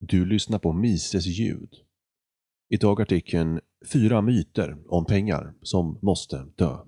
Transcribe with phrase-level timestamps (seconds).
[0.00, 1.74] Du lyssnar på Mises ljud.
[2.68, 3.60] Idag artikeln
[3.92, 6.78] Fyra myter om pengar som måste dö.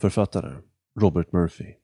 [0.00, 0.62] Författare
[1.00, 1.74] Robert Murphy.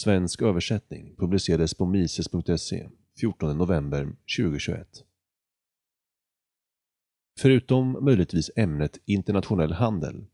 [0.00, 2.88] Svensk översättning publicerades på mises.se
[3.20, 4.88] 14 november 2021.
[7.40, 10.26] Förutom möjligtvis ämnet internationell handel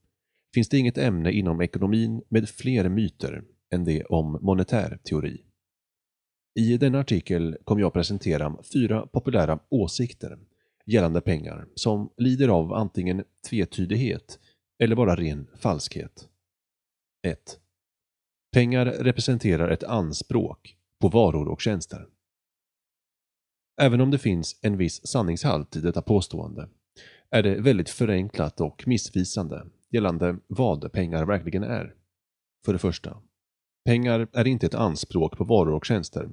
[0.55, 5.48] finns det inget ämne inom ekonomin med fler myter än det om monetär teori.
[6.59, 10.39] I denna artikel kommer jag presentera fyra populära åsikter
[10.87, 14.39] gällande pengar som lider av antingen tvetydighet
[14.79, 16.29] eller bara ren falskhet.
[17.23, 17.61] 1.
[18.52, 22.07] Pengar representerar ett anspråk på varor och tjänster.
[23.80, 26.69] Även om det finns en viss sanningshalt i detta påstående
[27.30, 31.95] är det väldigt förenklat och missvisande gällande vad pengar verkligen är.
[32.65, 33.23] För det första,
[33.85, 36.29] pengar är inte ett anspråk på varor och tjänster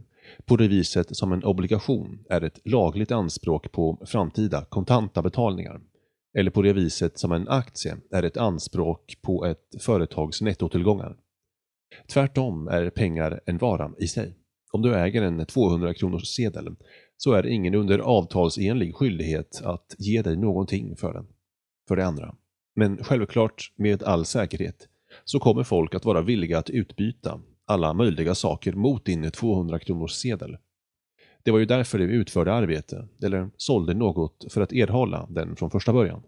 [0.45, 5.81] på det viset som en obligation är ett lagligt anspråk på framtida kontanta betalningar
[6.37, 11.17] eller på det viset som en aktie är ett anspråk på ett företags nettotillgångar.
[12.13, 14.35] Tvärtom är pengar en vara i sig.
[14.71, 16.75] Om du äger en 200 kronors sedel
[17.17, 21.27] så är ingen under avtalsenlig skyldighet att ge dig någonting för den.
[21.87, 22.35] För det andra,
[22.75, 24.87] men självklart med all säkerhet,
[25.25, 30.11] så kommer folk att vara villiga att utbyta alla möjliga saker mot din 200 kronors
[30.11, 30.57] sedel.
[31.43, 35.71] Det var ju därför du utförde arbete, eller sålde något för att erhålla den från
[35.71, 36.23] första början.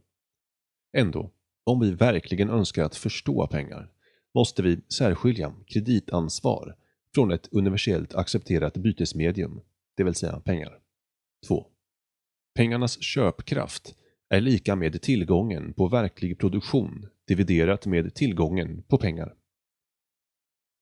[0.97, 1.31] Ändå,
[1.63, 3.91] om vi verkligen önskar att förstå pengar,
[4.33, 6.75] måste vi särskilja kreditansvar
[7.15, 9.61] från ett universellt accepterat bytesmedium,
[9.95, 10.80] det vill säga pengar.
[11.47, 11.65] 2.
[12.55, 13.95] Pengarnas köpkraft
[14.30, 19.33] är lika med tillgången på verklig produktion dividerat med tillgången på pengar.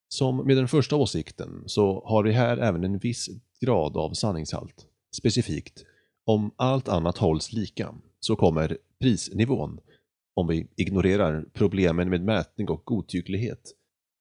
[0.08, 3.30] Som med den första åsikten så har vi här även en viss
[3.62, 4.88] grad av sanningshalt.
[5.16, 5.86] Specifikt,
[6.26, 9.80] om allt annat hålls lika så kommer prisnivån,
[10.36, 13.72] om vi ignorerar problemen med mätning och godtycklighet,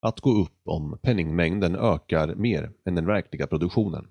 [0.02, 4.06] att gå upp om penningmängden ökar mer än den verkliga produktionen.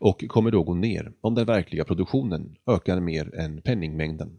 [0.00, 4.38] Och kommer då gå ner om den verkliga produktionen ökar mer än penningmängden.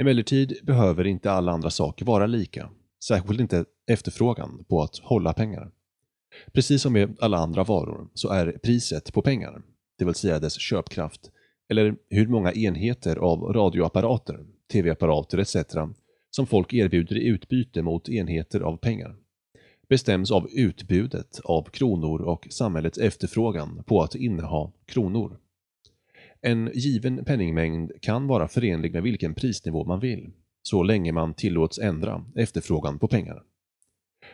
[0.00, 2.70] Emellertid behöver inte alla andra saker vara lika
[3.04, 5.70] Särskilt inte efterfrågan på att hålla pengar.
[6.52, 9.62] Precis som med alla andra varor så är priset på pengar,
[9.98, 11.30] det vill säga dess köpkraft,
[11.68, 15.56] eller hur många enheter av radioapparater, tv-apparater etc.
[16.30, 19.16] som folk erbjuder i utbyte mot enheter av pengar,
[19.88, 25.38] bestäms av utbudet av kronor och samhällets efterfrågan på att inneha kronor.
[26.40, 30.30] En given penningmängd kan vara förenlig med vilken prisnivå man vill,
[30.62, 33.42] så länge man tillåts ändra efterfrågan på pengar.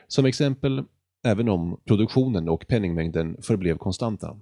[0.06, 0.84] Som exempel,
[1.24, 4.36] även om produktionen och penningmängden förblev konstanta,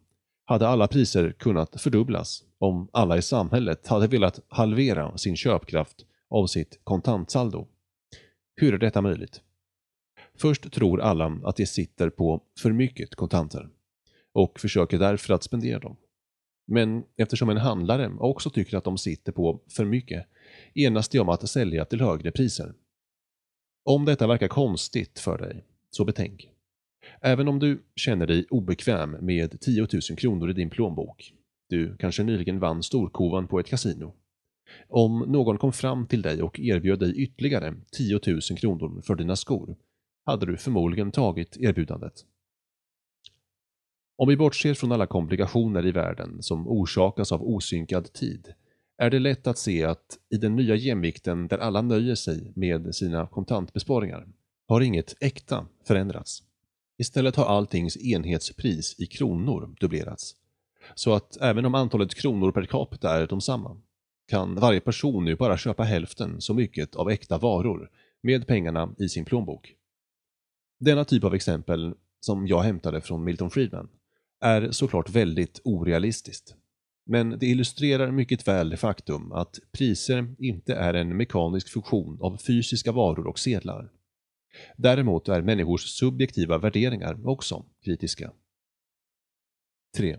[0.45, 6.47] hade alla priser kunnat fördubblas om alla i samhället hade velat halvera sin köpkraft av
[6.47, 7.67] sitt kontantsaldo.
[8.57, 9.41] Hur är detta möjligt?
[10.39, 13.69] Först tror alla att de sitter på för mycket kontanter
[14.33, 15.97] och försöker därför att spendera dem.
[16.67, 20.27] Men eftersom en handlare också tycker att de sitter på för mycket
[20.75, 22.75] enas de om att sälja till högre priser.
[23.85, 26.49] Om detta verkar konstigt för dig, så betänk.
[27.21, 31.33] Även om du känner dig obekväm med 10 000 kronor i din plånbok,
[31.69, 34.15] du kanske nyligen vann storkovan på ett kasino.
[34.89, 39.37] Om någon kom fram till dig och erbjöd dig ytterligare 10 000 kronor för dina
[39.37, 39.77] skor,
[40.25, 42.15] hade du förmodligen tagit erbjudandet.
[44.17, 48.55] Om vi bortser från alla komplikationer i världen som orsakas av osynkad tid,
[48.99, 52.95] är det lätt att se att i den nya jämvikten där alla nöjer sig med
[52.95, 54.29] sina kontantbesparingar
[54.69, 56.43] har inget äkta förändrats.
[56.99, 60.35] Istället har alltings enhetspris i kronor dubblerats.
[60.95, 63.77] Så att även om antalet kronor per capita är de samma
[64.29, 67.91] kan varje person nu bara köpa hälften så mycket av äkta varor
[68.23, 69.75] med pengarna i sin plånbok.
[70.81, 73.89] Denna typ av exempel, som jag hämtade från Milton Friedman,
[74.45, 76.55] är såklart väldigt orealistiskt.
[77.07, 82.37] Men det illustrerar mycket väl det faktum att priser inte är en mekanisk funktion av
[82.37, 83.91] fysiska varor och sedlar.
[84.77, 88.33] Däremot är människors subjektiva värderingar också kritiska.
[89.97, 90.19] 3.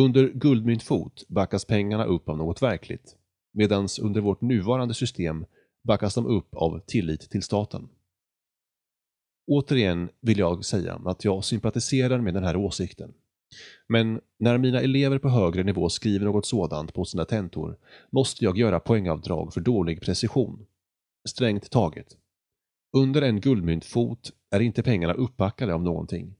[0.00, 3.16] Under guldmyntfot backas pengarna upp av något verkligt,
[3.52, 5.44] medan under vårt nuvarande system
[5.82, 7.88] backas de upp av tillit till staten.
[9.52, 13.14] Återigen vill jag säga att jag sympatiserar med den här åsikten.
[13.88, 17.78] Men när mina elever på högre nivå skriver något sådant på sina tentor
[18.10, 20.66] måste jag göra poängavdrag för dålig precision.
[21.28, 22.06] Strängt taget.
[22.96, 26.34] Under en guldmyntfot är inte pengarna uppbackade av någonting.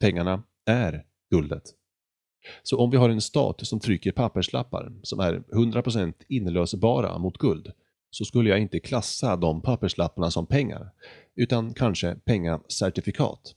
[0.00, 1.64] Pengarna är guldet.
[2.62, 7.72] Så om vi har en stat som trycker papperslappar som är 100% inlösbara mot guld,
[8.10, 10.90] så skulle jag inte klassa de papperslapparna som pengar,
[11.34, 13.54] utan kanske pengacertifikat.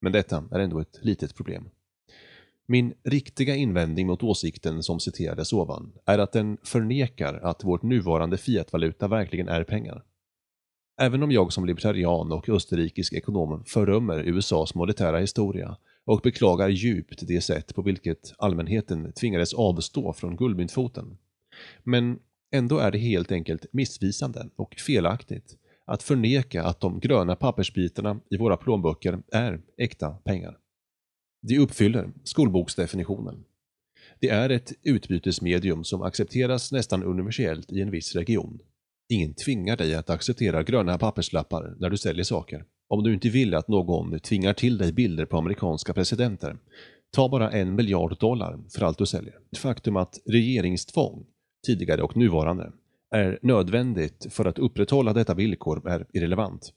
[0.00, 1.68] Men detta är ändå ett litet problem.
[2.66, 8.38] Min riktiga invändning mot åsikten som citerades ovan är att den förnekar att vårt nuvarande
[8.38, 10.02] fiatvaluta verkligen är pengar.
[11.00, 17.26] Även om jag som libertarian och österrikisk ekonom förrömmer USAs monetära historia och beklagar djupt
[17.28, 21.18] det sätt på vilket allmänheten tvingades avstå från guldmyntfoten.
[21.82, 22.18] Men
[22.54, 25.56] ändå är det helt enkelt missvisande och felaktigt
[25.86, 30.58] att förneka att de gröna pappersbitarna i våra plånböcker är äkta pengar.
[31.42, 33.44] De uppfyller skolboksdefinitionen.
[34.20, 38.58] Det är ett utbytesmedium som accepteras nästan universellt i en viss region.
[39.08, 42.64] Ingen tvingar dig att acceptera gröna papperslappar när du säljer saker.
[42.88, 46.58] Om du inte vill att någon tvingar till dig bilder på amerikanska presidenter.
[47.12, 49.34] Ta bara en miljard dollar för allt du säljer.
[49.56, 51.26] Faktum att regeringstvång,
[51.66, 52.72] tidigare och nuvarande,
[53.10, 56.72] är nödvändigt för att upprätthålla detta villkor är irrelevant.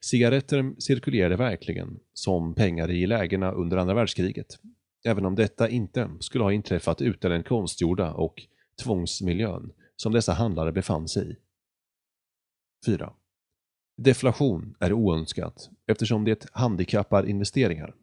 [0.00, 4.58] Cigaretter cirkulerade verkligen som pengar i lägena under andra världskriget,
[5.04, 8.34] även om detta inte skulle ha inträffat utan den konstgjorda och
[8.82, 11.36] tvångsmiljön som dessa handlare befann sig i.
[12.86, 13.12] 4.
[13.96, 17.94] Deflation är oönskat eftersom det handikappar investeringar.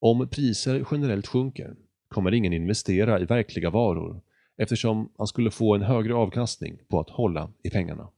[0.00, 1.76] Om priser generellt sjunker
[2.08, 4.22] kommer ingen investera i verkliga varor
[4.56, 8.08] eftersom han skulle få en högre avkastning på att hålla i pengarna.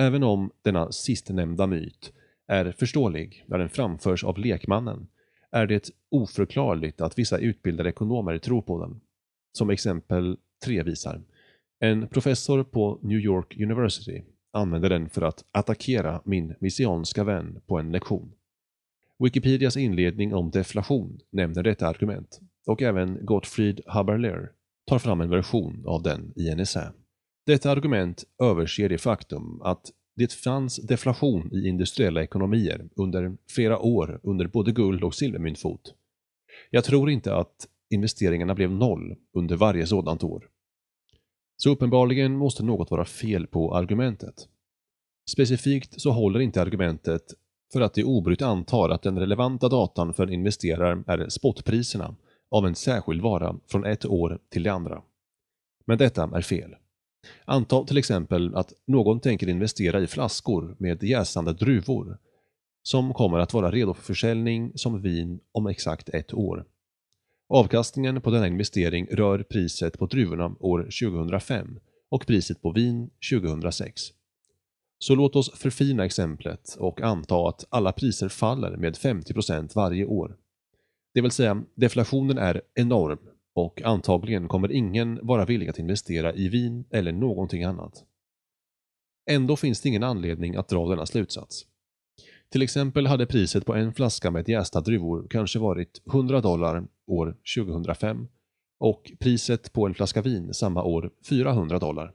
[0.00, 2.12] Även om denna sistnämnda myt
[2.46, 5.08] är förståelig när den framförs av lekmannen
[5.50, 9.00] är det oförklarligt att vissa utbildade ekonomer tror på den.
[9.52, 11.22] Som exempel 3 visar.
[11.80, 17.78] En professor på New York University använde den för att attackera min messianska vän på
[17.78, 18.32] en lektion.
[19.18, 24.52] Wikipedias inledning om deflation nämner detta argument och även Gottfried Haberler
[24.86, 26.92] tar fram en version av den i en essä.
[27.46, 34.20] Detta argument överser det faktum att det fanns deflation i industriella ekonomier under flera år
[34.22, 35.94] under både guld och silvermyntfot.
[36.70, 40.48] Jag tror inte att investeringarna blev noll under varje sådant år.
[41.56, 44.48] Så uppenbarligen måste något vara fel på argumentet.
[45.30, 47.22] Specifikt så håller inte argumentet
[47.72, 52.14] för att det obrytt antar att den relevanta datan för en investerare är spotpriserna
[52.50, 55.02] av en särskild vara från ett år till det andra.
[55.84, 56.76] Men detta är fel.
[57.44, 62.18] Anta till exempel att någon tänker investera i flaskor med jäsande druvor
[62.82, 66.64] som kommer att vara redo för försäljning som vin om exakt ett år.
[67.48, 71.78] Avkastningen på denna investering rör priset på druvorna år 2005
[72.10, 74.02] och priset på vin 2006.
[74.98, 80.36] Så låt oss förfina exemplet och anta att alla priser faller med 50% varje år.
[81.18, 83.18] Det vill säga, deflationen är enorm
[83.54, 88.04] och antagligen kommer ingen vara villig att investera i vin eller någonting annat.
[89.30, 91.66] Ändå finns det ingen anledning att dra denna slutsats.
[92.52, 97.36] Till exempel hade priset på en flaska med jästa druvor kanske varit 100 dollar år
[97.56, 98.28] 2005
[98.80, 102.12] och priset på en flaska vin samma år 400 dollar.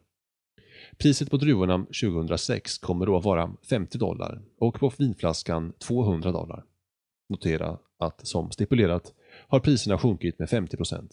[0.98, 6.64] Priset på druvorna 2006 kommer då att vara 50 dollar och på vinflaskan 200 dollar.
[7.30, 9.14] Notera att som stipulerat
[9.48, 11.10] har priserna sjunkit med 50%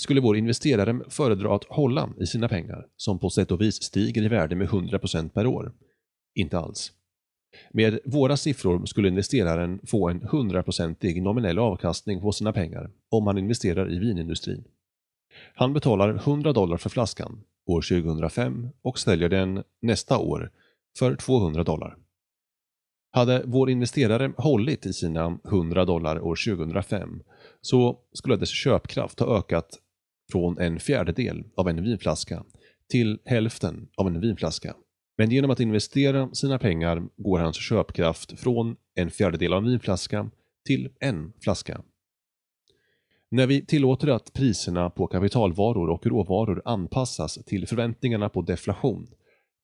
[0.00, 4.22] skulle vår investerare föredra att hålla i sina pengar, som på sätt och vis stiger
[4.22, 5.72] i värde med 100% per år?
[6.34, 6.92] Inte alls.
[7.72, 13.38] Med våra siffror skulle investeraren få en 100% nominell avkastning på sina pengar om han
[13.38, 14.64] investerar i vinindustrin.
[15.54, 20.50] Han betalar 100 dollar för flaskan år 2005 och säljer den nästa år
[20.98, 21.96] för 200 dollar.
[23.12, 27.22] Hade vår investerare hållit i sina 100 dollar år 2005
[27.60, 29.78] så skulle dess köpkraft ha ökat
[30.32, 32.44] från en fjärdedel av en vinflaska
[32.90, 34.74] till hälften av en vinflaska.
[35.18, 40.30] Men genom att investera sina pengar går hans köpkraft från en fjärdedel av en vinflaska
[40.66, 41.80] till en flaska.
[43.30, 49.08] När vi tillåter att priserna på kapitalvaror och råvaror anpassas till förväntningarna på deflation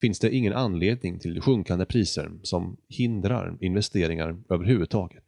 [0.01, 5.23] finns det ingen anledning till sjunkande priser som hindrar investeringar överhuvudtaget.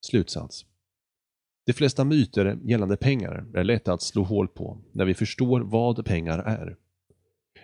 [0.00, 0.66] Slutsats
[1.66, 6.04] de flesta myter gällande pengar är lätta att slå hål på när vi förstår vad
[6.04, 6.76] pengar är.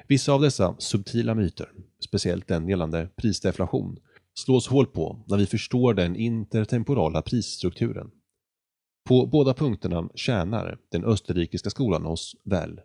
[0.09, 1.69] Vissa av dessa subtila myter,
[2.01, 3.99] speciellt den gällande prisdeflation,
[4.35, 8.11] slås hål på när vi förstår den intertemporala prisstrukturen.
[9.09, 12.81] På båda punkterna tjänar den österrikiska skolan oss väl.